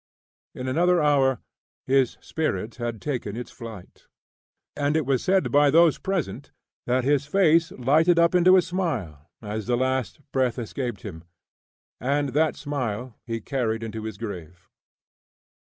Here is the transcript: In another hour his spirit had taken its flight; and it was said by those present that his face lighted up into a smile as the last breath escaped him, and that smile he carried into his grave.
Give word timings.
In 0.55 0.67
another 0.67 0.99
hour 0.99 1.37
his 1.85 2.17
spirit 2.21 2.77
had 2.81 2.99
taken 2.99 3.37
its 3.37 3.51
flight; 3.51 4.07
and 4.75 4.97
it 4.97 5.05
was 5.05 5.23
said 5.23 5.51
by 5.51 5.69
those 5.69 5.99
present 5.99 6.51
that 6.87 7.03
his 7.03 7.27
face 7.27 7.69
lighted 7.73 8.17
up 8.17 8.33
into 8.33 8.57
a 8.57 8.63
smile 8.63 9.29
as 9.43 9.67
the 9.67 9.77
last 9.77 10.19
breath 10.31 10.57
escaped 10.57 11.03
him, 11.03 11.23
and 11.99 12.29
that 12.29 12.55
smile 12.55 13.13
he 13.27 13.41
carried 13.41 13.83
into 13.83 14.03
his 14.05 14.17
grave. 14.17 14.67